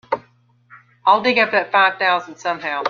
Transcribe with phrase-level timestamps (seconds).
[1.05, 2.79] I'll dig up that five thousand somehow.